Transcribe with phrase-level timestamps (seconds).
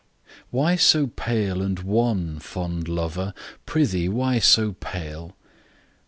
[0.49, 3.35] WHY so pale and wan, fond lover?
[3.67, 5.35] Prithee, why so pale